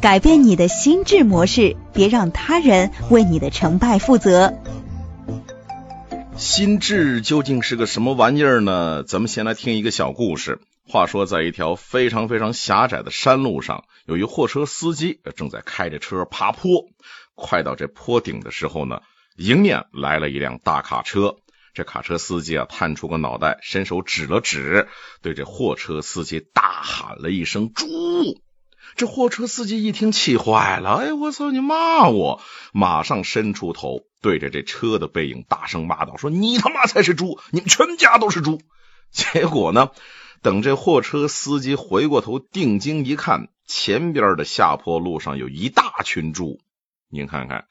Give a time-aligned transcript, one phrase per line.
[0.00, 4.54] 改变你的心智模式，别让他人为你的成败负责。
[6.36, 9.02] 心智究竟是个什么玩意儿呢？
[9.02, 10.60] 咱们先来听一个小故事。
[10.86, 16.84] 话说，在一条非常非常狭窄的山路上，有一货车司机正在开着车爬坡。
[17.34, 19.00] 快到这坡顶的时候呢，
[19.36, 21.38] 迎面来了一辆大卡车。
[21.74, 24.86] 这卡车司机啊，探出个脑袋，伸手指了指，
[25.22, 27.86] 对这货车司机大喊了一声“猪”。
[28.96, 32.40] 这货车司机一听，气坏了，哎，我操，你骂我！
[32.72, 38.60] 马上伸出头，对着这车的背影大声骂道：“说你他妈才是猪，你们全家都是猪！”
[39.10, 39.90] 结果呢，
[40.42, 46.60] 等这货车司机回过头定睛一看，前边的下坡路上有一大群猪。
[47.08, 47.66] 您看看，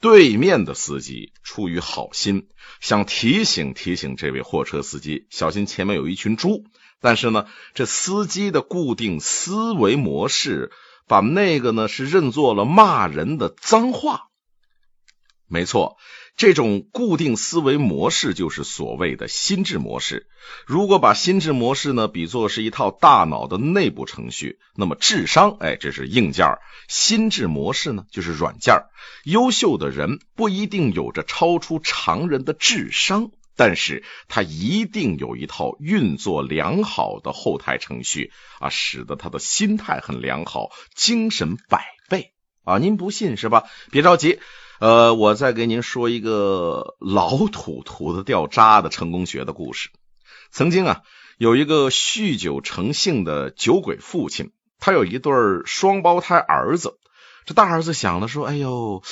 [0.00, 2.48] 对面的司机出于好心，
[2.80, 6.64] 想提醒提醒这位货车司机，小心前面有一群猪。
[7.04, 7.44] 但是呢，
[7.74, 10.72] 这司机的固定思维模式，
[11.06, 14.28] 把那个呢是认作了骂人的脏话。
[15.46, 15.98] 没错，
[16.34, 20.26] 这种固定思维模式就是所谓的心智模式。
[20.66, 26.56] 如果把心智模式呢比作是一套大脑的内部程序，那么智商，哎，这是硬件
[26.88, 28.86] 心智模式呢就是软件
[29.24, 33.30] 优秀的人不一定有着超出常人的智商。
[33.56, 42.32] 但是他一定有一套运作良好的后台程序啊，使得他的心态很良好，精神百倍
[42.64, 42.78] 啊！
[42.78, 43.64] 您不信是吧？
[43.92, 44.40] 别着急，
[44.80, 49.90] 呃，我再给您说一个老土土的掉渣的成功学的故事。
[50.50, 51.02] 曾经啊，
[51.38, 55.32] 有一个酗酒成性的酒鬼父亲，他有一对
[55.64, 56.98] 双胞胎儿子。
[57.46, 59.02] 这大儿子想的说：“哎呦。”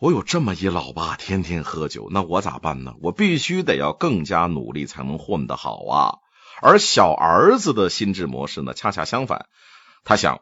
[0.00, 2.94] 我有这么一老爸，天天喝酒，那我咋办呢？
[3.02, 6.16] 我必须得要更加努力，才能混得好啊！
[6.62, 9.44] 而小儿子的心智模式呢，恰恰相反，
[10.02, 10.40] 他想：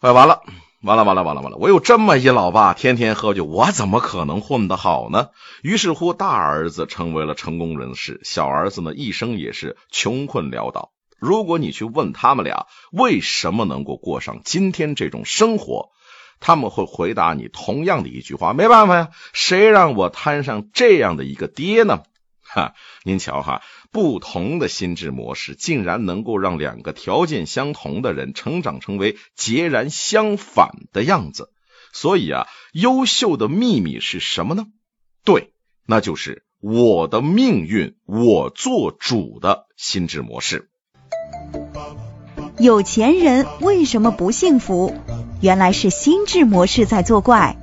[0.00, 0.42] 哎，完了，
[0.82, 1.56] 完了，完了，完了，完了！
[1.56, 5.28] 我有这么一老爸，天天喝酒，我怎么可能混得好呢？
[5.62, 10.92] 于是乎，大儿子成为了成功人士，小儿子呢，一生也是穷困潦倒。
[11.18, 15.88] 如果你去问他们俩为什么能够过上今天这种生活？
[16.40, 22.02] 他们会回答你同样的一句话：没办法呀，谁让我摊上这样的一个爹呢？
[22.40, 23.62] 哈，您瞧哈，
[23.92, 31.50] 不同的心智模式竟然能够让两个条件相同的人成长成为截然相反的样子。
[31.92, 34.66] 所以啊，优秀的秘密是什么呢？
[35.24, 35.52] 对，
[35.86, 40.70] 那就是我的命运我做主的心智模式。
[42.58, 44.94] 有钱人为什么不幸福？
[45.40, 47.56] 原来是心智模式在作怪。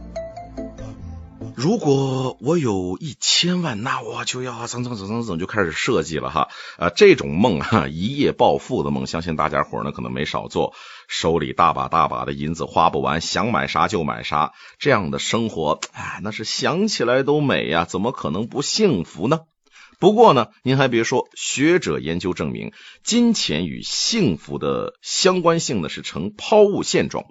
[1.55, 6.47] 如果我有一千万，那我就要怎怎怎怎怎就开始设计了哈。
[6.77, 10.73] 啊，这种梦哈，一夜暴富的梦，相信大家伙呢可能没少做。
[11.07, 19.41] 手里大把大把的银子花不完，想买啥就买啥，这样的生活，哎，那是想起来都美呀，怎么可能不幸福呢？
[19.99, 27.25] 不过呢，您还别说，学者研究证明，金钱与幸福的相关性呢是呈抛物线状。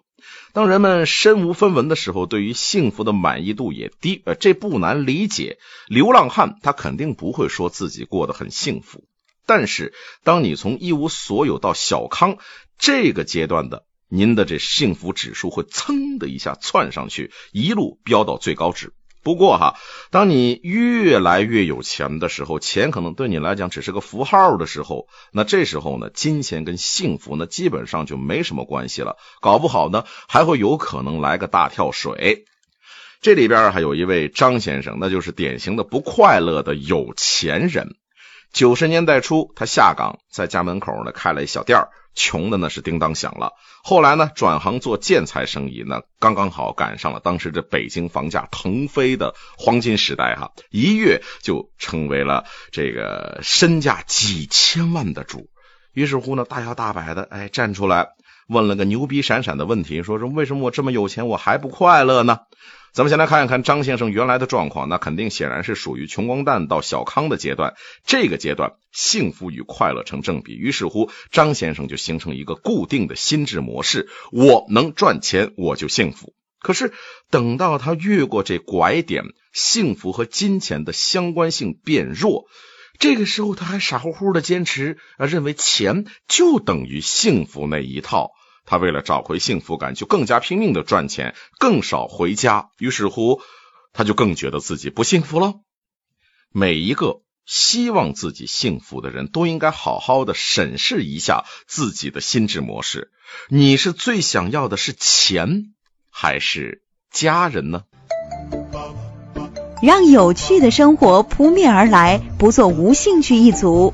[0.53, 5.59] 当人们身无分文的时候，对于幸福的满意度也低，呃，这不难理解。
[5.89, 9.05] 流浪汉他肯定不会说自己过得很幸福，
[9.47, 9.93] 但是
[10.23, 12.39] 当你从一无所有到小康
[12.79, 18.93] 这个阶段的，您的这幸福指数会噌的一下窜上去，一路飙到最高值。
[19.25, 19.75] 不过哈，
[20.11, 32.45] 当你越来越有钱的时候，钱可能对你来讲只是个符号的时候，那这时候呢，金钱跟幸福呢基本上就没什么关系了，搞不好呢还会有可能来个大跳水。
[33.23, 37.97] 这里边还有一位张先生，那就是典型的不快乐的有钱人。
[38.53, 43.53] 九十年代初，他下岗，在家门口呢开了一小店儿穷的那是叮当响了。
[43.83, 55.51] 后来呢，转行做建材生意，那刚刚好赶上了当时这北京房价腾飞的黄金时代哈，一跃就成为了这个身价几千万的主。
[55.93, 58.09] 于是乎呢，大摇大摆的哎站出来，
[58.49, 62.41] 问了个牛逼闪闪的问题，说说为什么我这么有钱，我还不快乐呢？
[62.94, 67.75] 咱们先来看一看张先生原来的状况，那肯定显然是属于穷光蛋到小康的阶段。
[68.06, 76.35] 这个阶段幸福与快乐成正比，于是乎张先生就形成一个固定的心智模式：我能赚钱，我就幸福。
[76.61, 76.93] 可是
[77.31, 82.44] 等到他越过这拐点，幸福和金钱的相关性变弱，
[83.00, 88.31] 这个时候他还傻乎乎的坚持啊，认为钱就等于幸福那一套。
[88.64, 92.70] 他为了找回幸福感，就更加拼命的赚钱，更少回家。
[92.78, 93.40] 于是乎，
[93.93, 95.55] 他就更觉得自己不幸福了。
[96.50, 103.11] 每一个希望自己幸福的人都应该好好的审视一下自己的心智模式。
[103.49, 105.75] 你是最想要的是钱，
[106.11, 107.82] 还是家人呢？
[109.82, 113.93] 让有趣的生活扑面而来，不做无兴趣一族。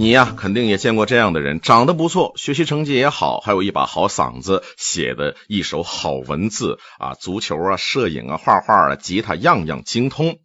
[0.00, 10.38] 你呀，肯定也见过这样的人，长得不错，学习成绩也好，还有一把好嗓子，写的一手好文字啊，足球啊，摄影啊，画画啊，吉他样样精通。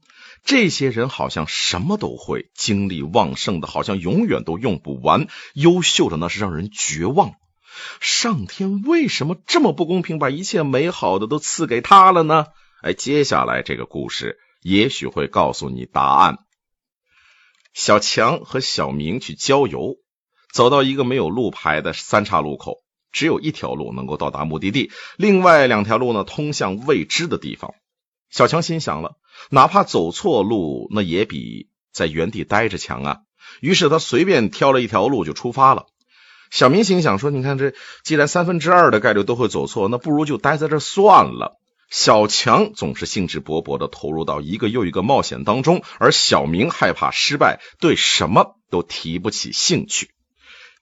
[0.43, 7.33] 这些人好像什么都会，精力旺盛的，好像永远都用不完，优秀的那是让人绝望。
[7.99, 12.47] 上天为什么这么不公平，把一切美好的都赐给他了呢？
[12.81, 16.39] 哎，接下来这个故事也许会告诉你答案。
[17.73, 19.97] 小强和小明去郊游，
[20.51, 27.73] 走到一个没有路牌的三岔路口，只有一条路能够到达目的地，另外两条路呢通向未知的地方。
[28.29, 29.17] 小强心想了，
[29.49, 33.19] 哪怕走错路，那也比在原地待着强啊。
[33.59, 35.87] 于是他随便挑了一条路就出发了。
[36.51, 37.73] 小明心想说：“你看这，
[38.03, 41.59] 既然三分之二的概率都会走错，那不如就待在这算了。”
[41.93, 50.09] 小强总是兴致勃勃的投入到一个又一个冒险当中，而小明害怕失败，对什么都提不起兴趣。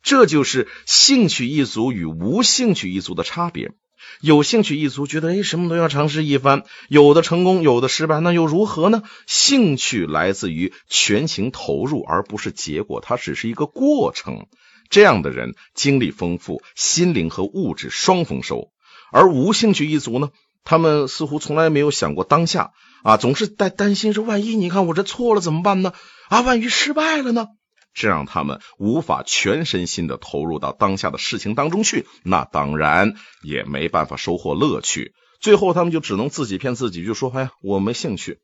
[0.01, 3.73] 这就是兴趣一族与无兴趣一族的差别。
[4.21, 9.03] 有兴趣一族觉得，哎，什么都要尝试一番，有的成功，有的失败，那又如何呢？
[9.27, 14.47] 兴趣来自于全情投入，而不是结果，它只是一个过程。
[14.89, 18.69] 这样的人经历丰富，心灵和物质双丰收。
[19.11, 20.29] 而无兴趣一族呢？
[20.63, 22.71] 他们似乎从来没有想过当下
[23.03, 25.93] 啊，总是在担心说：万一你看我这错了怎么办呢？
[26.29, 27.47] 啊，万一失败了呢？
[27.93, 35.13] 这让他们无法全身心的投入到当下的事情当中去，那当然也没办法收获乐趣。
[35.41, 38.39] 最后他们就只能自己骗自己，就说：哎呀，我没兴趣。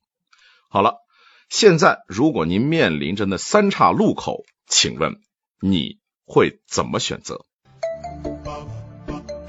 [0.69, 0.95] 好了，
[1.49, 5.15] 现在如果您面临着那三岔路口，请问
[5.61, 7.45] 你会怎么选择？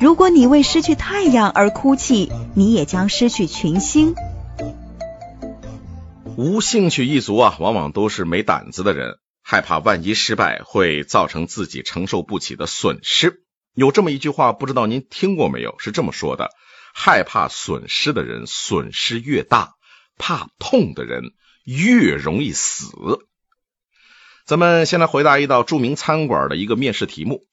[0.00, 4.14] 如果你为失去太阳而哭泣，你也将失去群星。
[6.36, 13.42] 无兴趣一族啊，往往都是没胆子的人，害怕万一失败会造成自己承受不起的损失。
[13.74, 15.74] 有这么一句话，不知道您听过没有？
[15.80, 16.50] 是这么说的：
[16.94, 19.74] 害怕损失的人，损失越大；
[20.16, 21.32] 怕痛的人，
[21.64, 22.86] 越容易死。
[24.46, 27.47] 咱们先来回答一道著名餐馆的一个面试题目。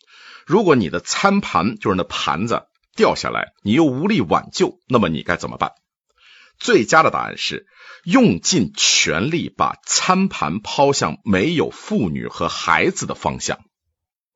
[0.45, 2.63] 如果你的餐盘就是那盘子
[2.95, 5.71] 掉下来，你又无力挽救，那么你该怎么办？
[6.59, 7.67] 最佳的答案是
[8.03, 13.59] 用尽全力把餐盘抛向没有妇女和孩子的方向。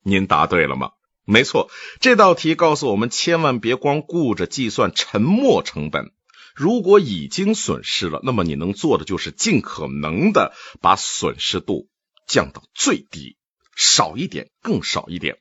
[0.02, 0.90] 您答对了吗？
[1.24, 1.70] 没错，
[2.00, 6.10] 这道题告诉我们，千万别光顾着计算沉没成本。
[6.56, 11.88] 如果已经损失了，那么你能做的就是尽可能的把损失度
[12.26, 13.36] 降到最低，
[13.76, 15.38] 少一点，更少一点。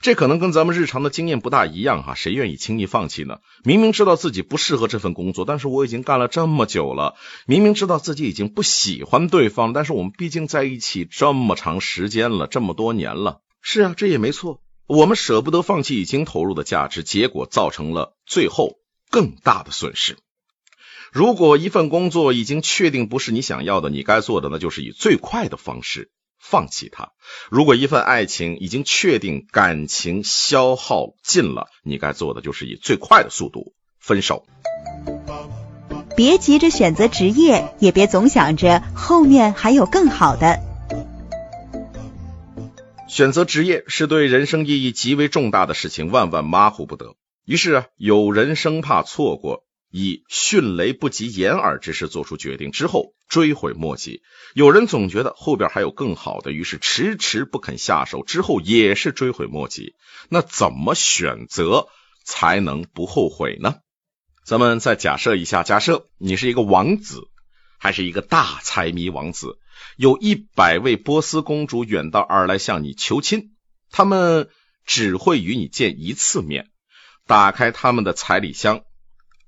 [0.00, 3.38] 这可能跟咱们日常的经验不大一样哈，谁愿意轻易放弃呢？
[3.64, 7.16] 明明知道自己不适合这份工作，但是我已经干了这么久了；
[7.46, 13.40] 明明知道自己已经不喜欢对方，但是我们毕竟在一起这么长时间了，这么多年了。
[13.60, 14.60] 是啊，这也没错。
[14.86, 18.76] 我们舍不得放弃已经投入的价值，结果造成了最后
[19.10, 20.16] 更大的损失。
[21.12, 26.10] 如果一份工作已经确定不是你想要的，你该做的那就是以最快的方式。
[26.38, 27.12] 放弃他。
[27.50, 34.46] 如果一份爱情已经确定感情消耗尽了，你该做的就是以最快的速度分手。
[36.16, 40.60] 别急着选择职业，也别总想着后面还有更好的。
[43.08, 47.14] 选择职业是对人生意义极为重大的事情，万万马虎不得。
[47.44, 49.64] 于是啊，有人生怕错过。
[49.90, 54.22] 以迅雷不及掩耳之势做出决定之后，追悔莫及。
[54.54, 59.94] 有人总觉得后边还有更好的，于是迟迟不肯下手，之后也是追悔莫及。
[60.28, 61.88] 那怎么选择
[62.24, 63.76] 才能不后悔呢？
[64.44, 67.22] 咱们再假设一下，假设你是一个王子，
[67.78, 69.58] 还是一个大财迷王子，
[69.96, 73.52] 有一百位波斯公主远道而来向你求亲，
[73.90, 74.48] 他们
[74.86, 76.68] 只会与你见一次面，
[77.26, 78.82] 打开他们的彩礼箱。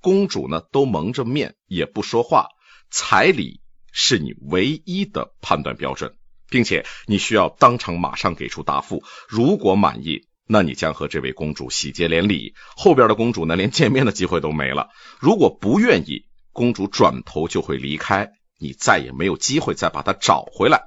[0.00, 2.48] 公主呢，都蒙着面，也不说话。
[2.90, 3.60] 彩礼
[3.92, 6.14] 是你唯一的判断标准，
[6.48, 9.02] 并且你需要当场马上给出答复。
[9.28, 12.54] 如果满意，那你将和这位公主喜结连理。
[12.76, 14.88] 后边的公主呢，连见面的机会都没了。
[15.20, 20.82] 如果不愿意，公主转头就会离开，你再也没有机会再把她找回来。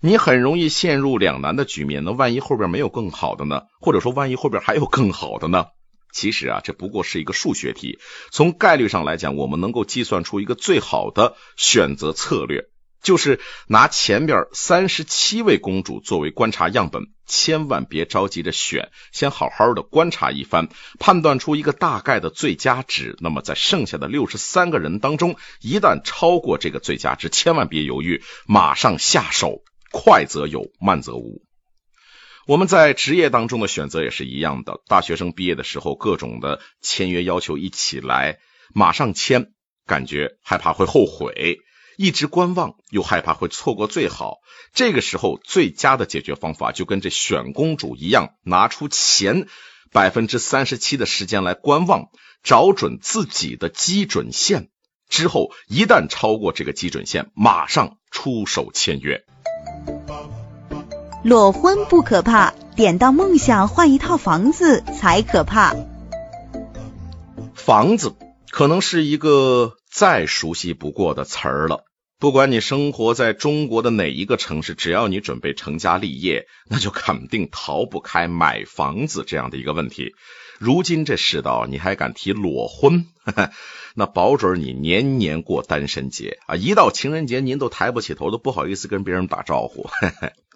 [0.00, 2.04] 你很容易陷入两难的局面。
[2.04, 3.64] 那万一后边没有更好的呢？
[3.80, 5.66] 或者说，万一后边还有更好的呢？
[6.12, 7.98] 其实啊，这不过是一个数学题。
[8.30, 12.68] 从概率上来讲，我们能够计算出一个最好的选择策略。
[13.00, 13.38] 就是
[13.68, 23.16] 拿前边三十七位公主作为观察样本，千万别着急着选，先好好的观察一番，判断出一个大概的最佳值。
[23.20, 29.62] 那么在剩下的六十三个人当中，一旦超过这个最佳值，千万别犹豫，马上下手，
[29.92, 31.47] 快则有，慢则无。
[32.48, 38.38] 我们在职业当中的选择也是一样的，大学生毕业的时候，各种的签约要求一起来，
[38.74, 39.52] 马上签，
[39.86, 41.58] 感觉害怕会后悔。
[41.98, 44.38] 一直观望，又害怕会错过最好。
[44.72, 49.46] 这个时候，最佳的解决方法就跟这选公主一样，拿出前
[49.92, 52.06] 百分之三十七的时间来观望，
[52.42, 54.70] 找准自己的基准线。
[55.10, 59.26] 之后，一旦超过这个基准线，马上出手签约。
[61.24, 65.74] 裸婚不可怕，点到梦想换一套房子才可怕。
[67.54, 68.14] 房子
[68.50, 71.84] 可能是一个再熟悉不过的词儿了。
[72.20, 80.14] 不管你生活在中国的哪一个城市，只要你准备成家立业，那就肯定逃不开买房子这样的一个问题。
[80.58, 83.06] 如今这世道，你还敢提裸婚？
[83.94, 86.54] 那保准你年年过单身节啊！
[86.54, 89.88] 一到情人节，您都抬不起头，都不好意思跟别人打招呼。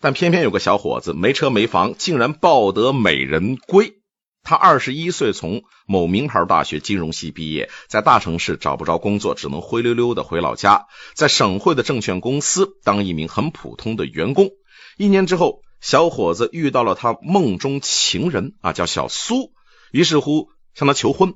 [0.00, 3.94] 但偏偏有个小伙子没车没房，竟然抱得美人归。
[4.42, 14.48] 他二十一岁，从某名牌大学金融系毕业，在大城市找不着工作，只能灰溜溜的回老家，在省会的证券公司当一名很普通的员工。
[14.96, 19.52] 一年之后，小伙子遇到了他梦中情人啊，叫小苏，
[19.92, 21.34] 于是乎向他求婚。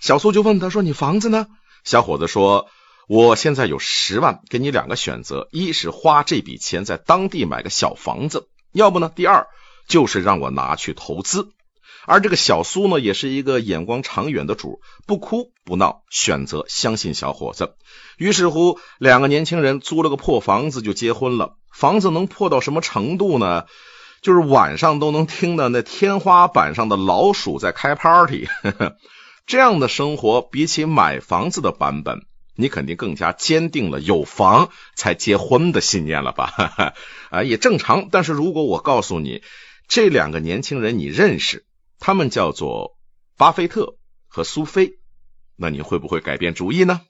[0.00, 1.46] 小苏就问他说：“你房子呢？”
[1.84, 2.68] 小伙子说
[3.08, 9.46] ：“我现在有十万，给你两个选择：一是花这笔钱在当地买个小房子，要不呢，第二
[9.88, 11.48] 就是让我拿去投资。”
[12.04, 17.76] 而这个小苏呢，也是一个眼光长远的主，不哭不闹，选择相信小伙子。
[18.18, 21.56] 于是乎，两个年轻人租了个破房子就结婚了。
[21.72, 23.64] 房子能破到什么程度呢？
[24.20, 28.48] 就是晚上都能听到那天花板上的老鼠在开 party。
[29.46, 32.22] 这样的生活，比起买房子的版本，
[32.60, 36.94] 你肯定更加坚定了有房才结婚的信念了吧？
[37.30, 38.08] 啊，也正常。
[38.10, 39.44] 但是如果我告诉你，
[39.86, 41.64] 这两个年轻人你认识？
[42.00, 42.98] 他们叫做
[43.36, 43.94] 巴菲特
[44.26, 44.98] 和苏菲，
[45.56, 47.02] 那你会不会改变主意呢？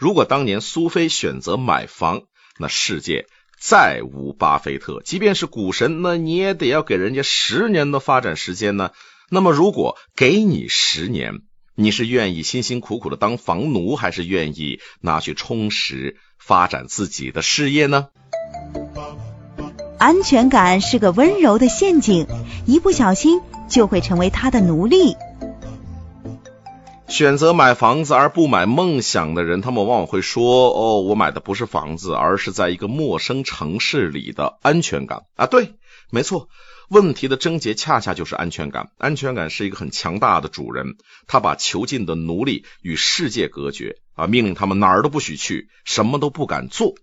[0.00, 2.22] 如果当年苏菲选择买房，
[2.58, 3.28] 那世界
[3.60, 5.00] 再无巴菲特。
[5.04, 8.90] 即便是股神，那你也得要给人家十年的发展时间呢。
[9.30, 11.42] 那么，如果给你十年，
[11.74, 18.08] 你是愿意辛辛苦苦的当房奴，还是愿意拿去充实发展自己的事业呢？
[19.98, 22.26] 安全感是个温柔的陷阱，
[22.66, 23.40] 一不小心。
[23.66, 25.16] 就会成为他的奴隶。
[27.08, 35.76] 选择买房子而不买梦想的人，他们往往会说：“哦，我买的不是房子，而是在一个陌生城市里的安全感啊！”对，
[36.10, 36.48] 没错，
[36.88, 38.90] 问题的症结恰恰就是安全感。
[38.98, 46.94] 安全感是一个很强大的主人，他把囚禁的奴隶与世界隔绝啊，命令他们哪儿都不许去，什么都不敢做。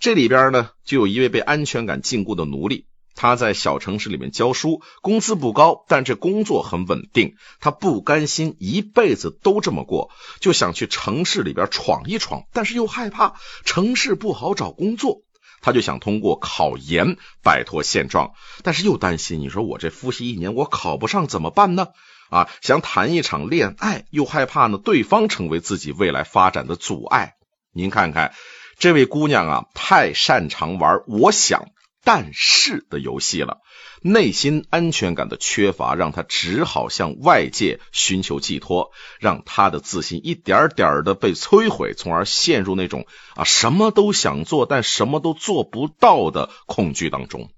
[0.00, 2.86] 这里边呢，就有一位被安全感禁锢的奴隶。
[3.20, 7.34] 他在小城市里面教书，工资不高，但这工作很稳定。
[7.58, 15.22] 他不甘心一辈子都这么过，就想去城市里边闯一闯，但是又害怕城市不好找工作。
[15.60, 21.88] 他就想通过考研摆脱现状，但是又担心，你说我这复习一年，我考不上怎么办呢？
[22.30, 27.34] 啊，想谈一场恋爱，又害怕呢对方成为自己未来发展的阻碍。
[27.72, 28.34] 您看看，
[28.78, 31.68] 这位姑娘啊，太擅长玩，我想。
[32.04, 33.58] 但是的游戏了，
[34.02, 47.50] 内心安全感的缺乏让他只好向外界寻求寄托，让他的自信一点点的被摧毁，从而陷入那种啊什么都想做但什么都做不到的恐惧当中。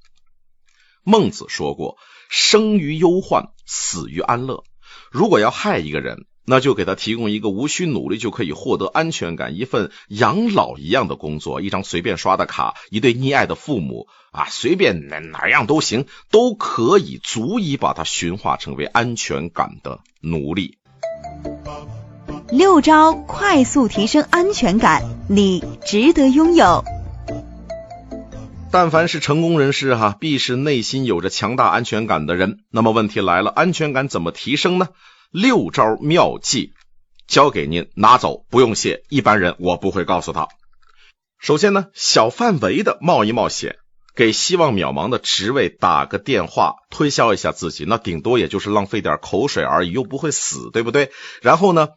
[1.03, 4.65] 孟子说过：“生于忧患，死于安乐。”
[5.13, 6.27] 如果要害一个人。
[6.51, 20.79] 那就给他提供一个无需努力就可以获得安全感、一份养老一样的工作，一张随便刷的卡，一对溺爱的父母啊，随便哪哪样都行，都可以足以把他驯化成为安全感的奴隶。
[22.51, 26.83] 六招快速提升安全感，你值得拥有。
[28.73, 32.59] 但凡是成功人士哈，必是内心有着强大安全感的人。
[32.71, 34.89] 那么问题来了，安全感怎么提升呢？
[35.31, 36.73] 六招妙计，
[37.29, 39.05] 交给您拿走，不用谢。
[39.09, 40.49] 一般人我不会告诉他。
[41.39, 43.77] 首先呢，小范围的冒一冒险，
[44.17, 51.13] 给希望渺茫的职位打个电话，推销一下自己，那顶多也就是浪费点口水而已，又不会死，对不对？
[51.43, 51.91] 然后呢，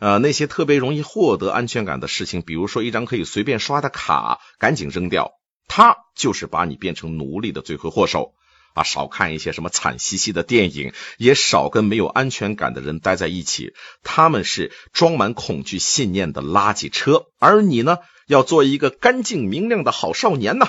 [0.00, 5.30] 呃，那些特别容易获得安全感的事情，比如说一张可以随便刷的卡，赶紧扔掉，
[5.68, 8.32] 它就是把你变成奴隶的罪魁祸首。
[8.74, 13.72] 啊，少看一些什么惨兮兮的电影，也少跟没有安全感的人待在一起。
[14.02, 20.66] 他们是装满恐惧信念的垃圾车，而你呢，要做一个干净明亮的好少年呢。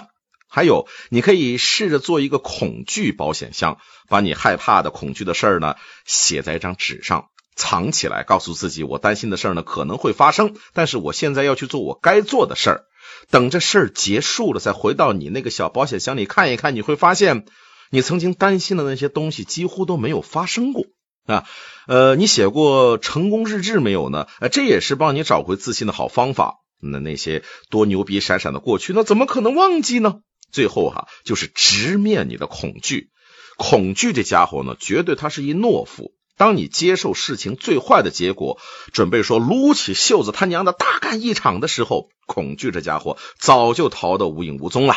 [0.54, 3.78] 还有，你可以试着做一个恐惧保险箱，
[4.10, 12.84] 把你害怕的、恐惧的事儿呢，写在一张纸上，藏起来，告诉自己，我担心的事儿呢可能会发生，但是我现在要去做我该做的事儿。
[13.30, 17.46] 等这事儿结束了，再回到你那个小保险箱里看一看，你会发现。
[17.92, 20.86] 你曾经担心的那些东西几乎都没有发生过
[21.28, 21.44] 啊，
[21.88, 24.28] 呃，你写过成功日志没有呢？
[24.40, 26.56] 呃，这也是帮你找回自信的好方法。
[26.82, 30.22] 那那些多牛逼闪闪的过去，那怎么可能忘记呢？
[30.52, 33.10] 最后哈，就是直面你的恐惧。
[33.58, 36.14] 恐惧这家伙呢，绝对他是一懦夫。
[36.38, 38.58] 当你接受事情最坏的结果，
[38.94, 44.96] 准备说撸起袖子他娘的大干一场的时候，恐惧这家伙早就逃得无影无踪了。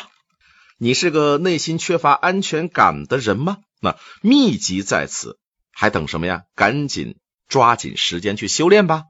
[0.76, 3.58] 你是个内心缺乏安全感的人吗？
[3.80, 5.38] 那秘籍在此，
[5.72, 6.42] 还等什么呀？
[6.56, 7.16] 赶紧
[7.48, 9.04] 抓紧时间去修炼吧！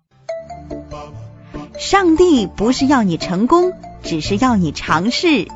[1.78, 5.49] 上帝不是要你成功，只是要你尝试。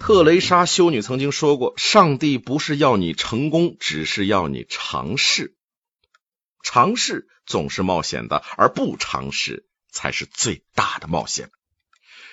[0.00, 5.56] 特蕾莎修女曾经说过：“上帝不是要你成功，只是要你尝试。
[6.62, 11.50] 尝试总是冒险的，而不尝试才是最大的冒险。”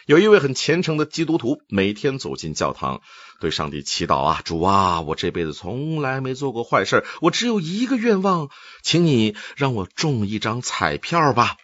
[0.06, 3.02] 有一位很虔诚的基督徒，每天走进教堂，
[3.40, 8.50] 对上帝祈祷啊，主啊，我这辈子从来没做过坏事，我只有一个愿望，
[8.82, 11.56] 请你让我中一张彩票吧。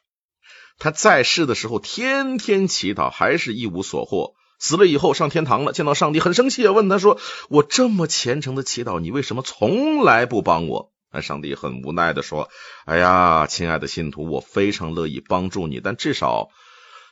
[0.78, 4.36] 他在世的时候天天祈祷，还是一无所获。
[4.58, 7.20] 死了以后上天堂了，见到上帝很生气，问他说
[7.50, 12.50] ：“我这么虔诚的祈祷，你为什么从来不帮我？”那上帝很无奈的说
[12.86, 16.48] ：“哎呀，亲爱的信徒，我非常乐意帮助你，但至少……”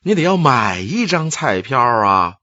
[0.04, 2.36] 你得要买一张彩票啊！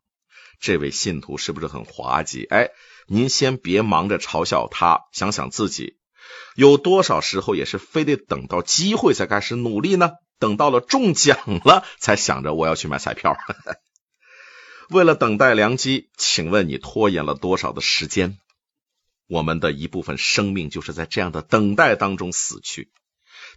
[0.61, 2.44] 这位信徒是不是很滑稽？
[2.44, 2.70] 哎，
[3.06, 5.96] 您先别忙着嘲笑他，想想自己，
[6.56, 10.12] 有多少时候也是非得等到机会才开始努力呢？
[10.38, 13.36] 等到了中奖了，才想着我要去买彩票。
[14.90, 18.38] 为了等待良机，请问你拖延了多少的时间？
[19.28, 22.90] 我们的一部分生命就是在这样的等待当中死去。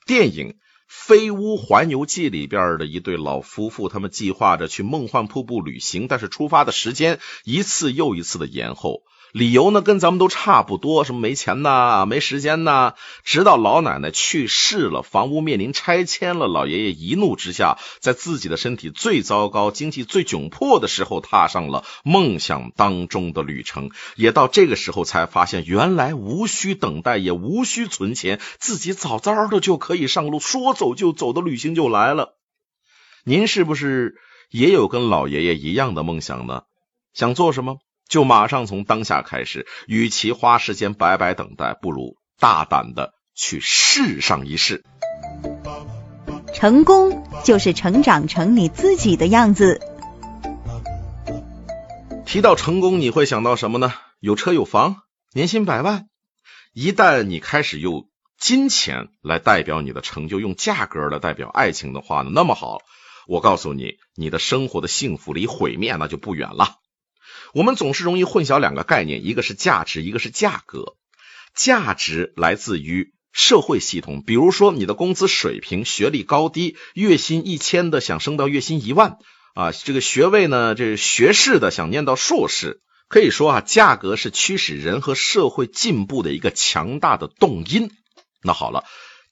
[0.05, 0.49] 电影。
[0.88, 9.04] 《飞屋环游记》里边的一对老夫妇，他们计划着去梦幻瀑布旅行，但是出发的时间一次又一次的延后。
[9.33, 12.93] 理由呢，跟咱们都差不多，什么没钱呐，没时间呐。
[13.23, 23.91] 直到老奶奶去世了，房屋面临拆迁了，老爷爷一怒之下，在自己的身体最糟糕、经济最窘迫的时候，踏上了梦想当中的旅程。
[24.15, 32.37] 也到这个时候，才发现原来无需等待，也无需存钱，自己早早的就可以上路，说走就走的旅行就来了。
[33.23, 34.15] 您是不是
[34.49, 36.63] 也有跟老爷爷一样的梦想呢？
[37.13, 37.79] 想做什么？
[38.07, 44.83] 就马上从当下开始，与其花时间白白等待，不如大胆的去试上一试。
[46.53, 49.81] 成功就是成长成你自己的样子。
[52.25, 53.93] 提到成功，你会想到什么呢？
[54.19, 54.97] 有车有房，
[55.33, 56.07] 年薪百万。
[56.73, 62.31] 一旦你开始用金钱来代表你的成就，用价格来代表爱情的话呢？
[62.33, 62.79] 那么好，
[63.27, 66.77] 我告诉你，你的生活的幸福离毁灭那就不远了。
[67.53, 70.95] 我们总是容易混淆两个概念，一个是价值，一个是价格。
[71.55, 79.17] 价值来自于社会系统，比如说你的工资水平、学历高低，月薪一千的想升到月薪一万
[79.55, 82.81] 啊，这个学位呢，这学士的想念到硕士。
[83.10, 87.89] 可以说啊，价格是驱使人和社会进步的一个强大的动因。
[88.43, 88.83] 那好了，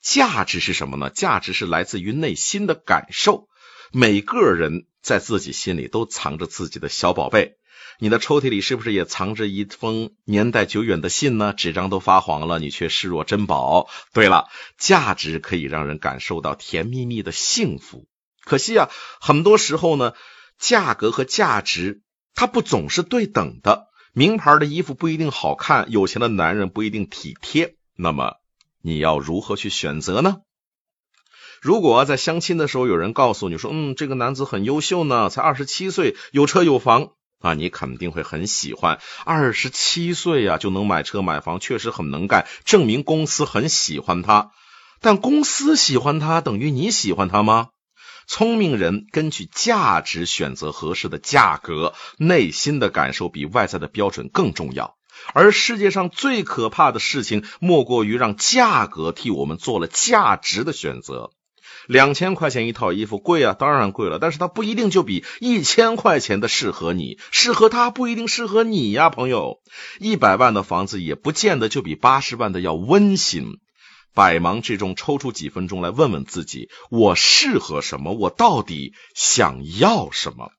[0.01, 1.09] 价值是什么呢？
[1.09, 3.49] 价值是来自于内心的感受。
[3.91, 7.57] 每个人在自己心里都藏着自己的小宝贝。
[7.99, 11.53] 你的抽屉里是不是也藏着一封年代久远的信呢？
[11.53, 13.89] 纸张都发黄了，你却视若珍宝。
[14.13, 18.07] 对了，价值可以让人感受到甜蜜蜜的幸福。
[18.43, 20.13] 可惜啊，很多时候呢，
[20.59, 22.01] 价格和价值
[22.33, 23.87] 它不总是对等的。
[24.13, 27.75] 名牌的衣服不一定好看，有钱的男人不一定体贴。
[27.97, 28.35] 那么
[28.81, 30.37] 你要如何去选择呢？
[31.61, 37.13] 如果在相亲的时候有人告诉你说：“嗯，这个男子很优秀呢，才二十七岁，有车有房。”
[37.45, 38.99] 啊，你肯定会很喜欢。
[39.23, 44.49] 二十七岁呀就能买车买房，确实很能干，证明公司很喜欢他。
[44.99, 47.67] 但公司喜欢他，等于你喜欢他吗？
[48.25, 54.95] 聪明人根据价值选择合适的价格，内心的感受比外在的标准更重要。
[55.31, 61.29] 而世界上最可怕的事情，莫过于让价格替我们做了价值的选择。
[61.87, 69.59] 两千块钱一套衣服贵啊，当然贵了，但是它不一定就比一千块钱的适合你，适合它不一定适合你呀，朋友。
[69.99, 73.59] 一百万的房子也不见得就比八十万的要温馨。
[74.13, 78.13] 百忙之中抽出几分钟来问问自己：我适合什么？
[78.13, 80.51] 我到底想要什么？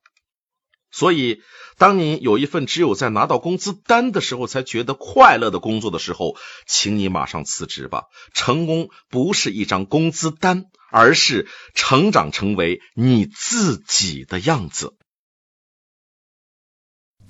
[0.97, 1.43] 所以，
[1.77, 8.05] 当你有一份只有在拿到工资单的时候才觉得快乐的工作的时候，请你马上辞职吧。
[8.33, 14.95] 成功不是一张工资单，而是成长成为你自己的样子。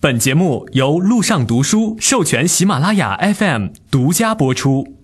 [0.00, 4.95] 本节目由路上读书授权喜马拉雅 FM 独家播出。